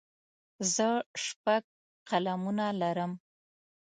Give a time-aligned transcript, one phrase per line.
[0.73, 0.89] زه
[1.23, 1.63] شپږ
[2.09, 3.11] قلمونه لرم.